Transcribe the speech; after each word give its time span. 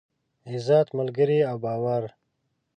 عزت، 0.51 0.87
ملگري 0.97 1.39
او 1.49 1.55
باور. 1.63 2.03